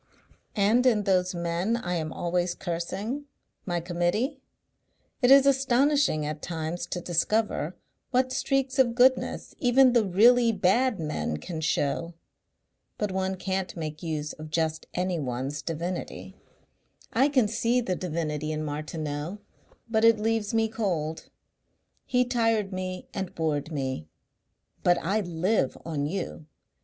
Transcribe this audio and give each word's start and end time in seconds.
And 0.55 0.83
in 0.87 1.03
those 1.03 1.35
men 1.35 1.77
I 1.77 1.93
am 1.93 2.11
always 2.11 2.55
cursing, 2.55 3.25
my 3.67 3.79
Committee, 3.79 4.41
it 5.21 5.29
is 5.29 5.45
astonishing 5.45 6.25
at 6.25 6.41
times 6.41 6.87
to 6.87 6.99
discover 7.01 7.75
what 8.09 8.31
streaks 8.31 8.79
of 8.79 8.95
goodness 8.95 9.53
even 9.59 9.93
the 9.93 10.03
really 10.03 10.51
bad 10.51 10.99
men 10.99 11.37
can 11.37 11.61
show.... 11.61 12.15
But 12.97 13.11
one 13.11 13.35
can't 13.35 13.77
make 13.77 14.01
use 14.01 14.33
of 14.33 14.49
just 14.49 14.87
anyone's 14.95 15.61
divinity. 15.61 16.35
I 17.13 17.29
can 17.29 17.47
see 17.47 17.79
the 17.79 17.95
divinity 17.95 18.51
in 18.51 18.63
Martineau 18.65 19.37
but 19.87 20.03
it 20.03 20.17
leaves 20.19 20.51
me 20.51 20.67
cold. 20.67 21.29
He 22.07 22.25
tired 22.25 22.73
me 22.73 23.07
and 23.13 23.35
bored 23.35 23.71
me.... 23.71 24.07
But 24.81 24.97
I 24.99 25.19
live 25.21 25.77
on 25.85 26.07
you. 26.07 26.47